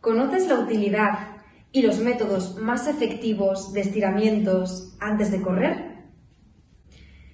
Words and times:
¿Conoces 0.00 0.46
la 0.48 0.60
utilidad 0.60 1.18
y 1.72 1.82
los 1.82 1.98
métodos 1.98 2.56
más 2.56 2.86
efectivos 2.86 3.72
de 3.72 3.80
estiramientos 3.80 4.96
antes 5.00 5.30
de 5.30 5.42
correr? 5.42 5.96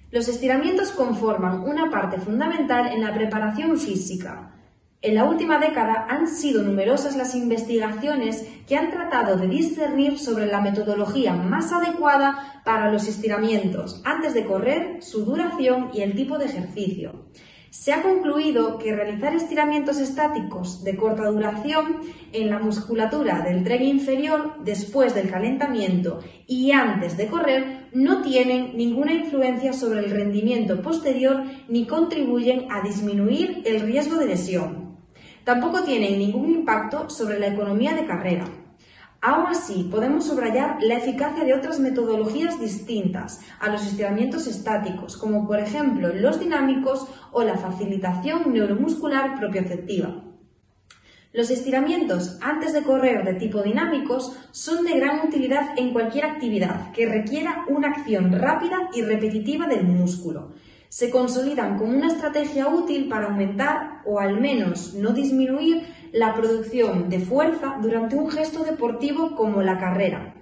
Los 0.09 0.27
estiramientos 0.27 0.91
conforman 0.91 1.61
una 1.61 1.89
parte 1.89 2.19
fundamental 2.19 2.87
en 2.87 3.01
la 3.01 3.13
preparación 3.13 3.77
física. 3.77 4.53
En 5.01 5.15
la 5.15 5.25
última 5.25 5.59
década 5.59 6.07
han 6.09 6.27
sido 6.27 6.63
numerosas 6.63 7.17
las 7.17 7.35
investigaciones 7.35 8.47
que 8.67 8.77
han 8.77 8.89
tratado 8.89 9.35
de 9.35 9.47
discernir 9.47 10.17
sobre 10.17 10.45
la 10.45 10.61
metodología 10.61 11.33
más 11.33 11.73
adecuada 11.73 12.61
para 12.63 12.89
los 12.89 13.07
estiramientos 13.07 14.01
antes 14.05 14.33
de 14.33 14.45
correr, 14.45 15.03
su 15.03 15.25
duración 15.25 15.89
y 15.93 16.01
el 16.03 16.15
tipo 16.15 16.37
de 16.37 16.45
ejercicio. 16.45 17.25
Se 17.73 17.91
ha 17.91 18.03
concluido 18.03 18.77
que 18.77 18.95
realizar 18.95 19.35
estiramientos 19.35 19.97
estáticos 19.97 20.83
de 20.83 20.95
corta 20.95 21.25
duración 21.25 22.01
en 22.31 22.51
la 22.51 22.59
musculatura 22.59 23.41
del 23.41 23.63
tren 23.63 23.81
inferior 23.81 24.57
después 24.63 25.15
del 25.15 25.31
calentamiento 25.31 26.19
y 26.45 26.71
antes 26.71 27.17
de 27.17 27.25
correr 27.25 27.87
no 27.91 28.21
tienen 28.21 28.77
ninguna 28.77 29.13
influencia 29.13 29.73
sobre 29.73 30.01
el 30.01 30.11
rendimiento 30.11 30.83
posterior 30.83 31.45
ni 31.67 31.87
contribuyen 31.87 32.71
a 32.71 32.83
disminuir 32.83 33.63
el 33.65 33.79
riesgo 33.79 34.17
de 34.17 34.27
lesión. 34.27 34.99
Tampoco 35.43 35.81
tienen 35.81 36.19
ningún 36.19 36.51
impacto 36.51 37.09
sobre 37.09 37.39
la 37.39 37.47
economía 37.47 37.95
de 37.95 38.05
carrera. 38.05 38.62
Aún 39.25 39.45
así, 39.47 39.87
podemos 39.89 40.25
subrayar 40.25 40.79
la 40.81 40.95
eficacia 40.95 41.45
de 41.45 41.53
otras 41.53 41.79
metodologías 41.79 42.59
distintas 42.59 43.39
a 43.61 43.69
los 43.69 43.81
estiramientos 43.87 44.47
estáticos, 44.47 45.15
como 45.15 45.47
por 45.47 45.61
ejemplo 45.61 46.13
los 46.13 46.41
dinámicos 46.41 47.07
o 47.31 47.41
la 47.41 47.55
facilitación 47.55 48.51
neuromuscular 48.51 49.39
propioceptiva. 49.39 50.25
Los 51.31 51.51
estiramientos 51.51 52.37
antes 52.41 52.73
de 52.73 52.83
correr 52.83 53.23
de 53.23 53.35
tipo 53.35 53.61
dinámicos 53.61 54.37
son 54.51 54.83
de 54.83 54.99
gran 54.99 55.25
utilidad 55.25 55.69
en 55.77 55.93
cualquier 55.93 56.25
actividad 56.25 56.91
que 56.91 57.05
requiera 57.05 57.63
una 57.69 57.91
acción 57.91 58.33
rápida 58.33 58.89
y 58.93 59.03
repetitiva 59.03 59.67
del 59.67 59.85
músculo 59.85 60.51
se 60.93 61.09
consolidan 61.09 61.75
como 61.79 61.97
una 61.97 62.05
estrategia 62.05 62.67
útil 62.67 63.09
para 63.09 63.25
aumentar 63.25 64.03
o 64.05 64.19
al 64.19 64.39
menos 64.39 64.93
no 64.93 65.09
disminuir 65.11 65.87
la 66.11 66.35
producción 66.35 67.09
de 67.09 67.19
fuerza 67.19 67.79
durante 67.81 68.15
un 68.15 68.29
gesto 68.29 68.63
deportivo 68.63 69.35
como 69.35 69.63
la 69.63 69.79
carrera. 69.79 70.35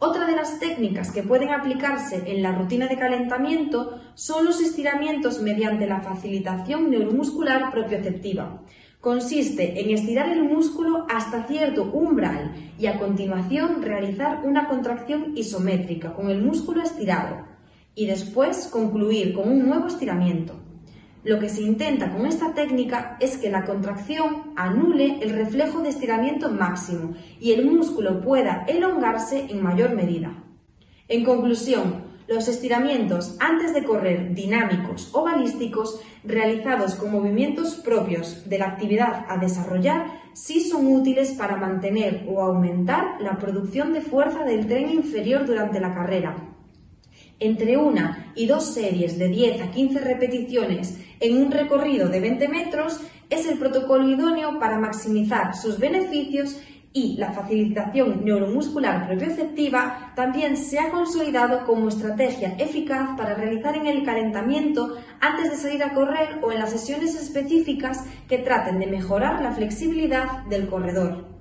Otra 0.00 0.26
de 0.26 0.34
las 0.34 0.58
técnicas 0.58 1.12
que 1.12 1.22
pueden 1.22 1.50
aplicarse 1.50 2.20
en 2.26 2.42
la 2.42 2.50
rutina 2.50 2.88
de 2.88 2.98
calentamiento 2.98 4.00
son 4.14 4.44
los 4.44 4.60
estiramientos 4.60 5.40
mediante 5.40 5.86
la 5.86 6.00
facilitación 6.00 6.90
neuromuscular 6.90 7.70
propioceptiva. 7.70 8.64
Consiste 9.00 9.80
en 9.80 9.90
estirar 9.90 10.30
el 10.30 10.42
músculo 10.42 11.06
hasta 11.08 11.44
cierto 11.44 11.84
umbral 11.92 12.56
y 12.76 12.86
a 12.86 12.98
continuación 12.98 13.82
realizar 13.82 14.40
una 14.44 14.66
contracción 14.66 15.36
isométrica 15.36 16.12
con 16.12 16.28
el 16.28 16.42
músculo 16.42 16.82
estirado 16.82 17.55
y 17.96 18.06
después 18.06 18.68
concluir 18.68 19.34
con 19.34 19.48
un 19.48 19.66
nuevo 19.66 19.88
estiramiento. 19.88 20.54
Lo 21.24 21.40
que 21.40 21.48
se 21.48 21.62
intenta 21.62 22.12
con 22.12 22.24
esta 22.24 22.54
técnica 22.54 23.16
es 23.18 23.36
que 23.38 23.50
la 23.50 23.64
contracción 23.64 24.52
anule 24.54 25.18
el 25.22 25.30
reflejo 25.30 25.80
de 25.80 25.88
estiramiento 25.88 26.50
máximo 26.50 27.14
y 27.40 27.50
el 27.50 27.66
músculo 27.66 28.20
pueda 28.20 28.64
elongarse 28.68 29.46
en 29.50 29.60
mayor 29.60 29.96
medida. 29.96 30.44
En 31.08 31.24
conclusión, 31.24 32.04
los 32.28 32.46
estiramientos 32.46 33.36
antes 33.40 33.72
de 33.72 33.82
correr 33.82 34.34
dinámicos 34.34 35.10
o 35.12 35.24
balísticos 35.24 36.00
realizados 36.22 36.96
con 36.96 37.12
movimientos 37.12 37.76
propios 37.76 38.48
de 38.48 38.58
la 38.58 38.66
actividad 38.66 39.24
a 39.28 39.38
desarrollar 39.38 40.20
sí 40.32 40.60
son 40.60 40.86
útiles 40.86 41.32
para 41.32 41.56
mantener 41.56 42.26
o 42.28 42.42
aumentar 42.42 43.20
la 43.20 43.38
producción 43.38 43.92
de 43.92 44.00
fuerza 44.00 44.44
del 44.44 44.66
tren 44.66 44.90
inferior 44.90 45.46
durante 45.46 45.80
la 45.80 45.94
carrera 45.94 46.55
entre 47.38 47.76
una 47.76 48.32
y 48.34 48.46
dos 48.46 48.72
series 48.72 49.18
de 49.18 49.28
10 49.28 49.62
a 49.62 49.70
15 49.70 50.00
repeticiones 50.00 50.98
en 51.20 51.36
un 51.36 51.50
recorrido 51.50 52.08
de 52.08 52.20
20 52.20 52.48
metros 52.48 53.00
es 53.30 53.46
el 53.46 53.58
protocolo 53.58 54.08
idóneo 54.08 54.58
para 54.58 54.78
maximizar 54.78 55.56
sus 55.56 55.78
beneficios 55.78 56.60
y 56.96 57.14
la 57.18 57.30
facilitación 57.32 58.24
neuromuscular 58.24 59.06
propioceptiva 59.06 60.12
también 60.16 60.56
se 60.56 60.78
ha 60.78 60.90
consolidado 60.90 61.66
como 61.66 61.88
estrategia 61.88 62.56
eficaz 62.58 63.10
para 63.18 63.34
realizar 63.34 63.76
en 63.76 63.86
el 63.86 64.02
calentamiento 64.02 64.96
antes 65.20 65.50
de 65.50 65.56
salir 65.58 65.82
a 65.82 65.92
correr 65.92 66.40
o 66.42 66.52
en 66.52 66.58
las 66.58 66.70
sesiones 66.70 67.14
específicas 67.14 68.02
que 68.28 68.38
traten 68.38 68.78
de 68.78 68.86
mejorar 68.86 69.42
la 69.42 69.52
flexibilidad 69.52 70.46
del 70.46 70.68
corredor. 70.68 71.35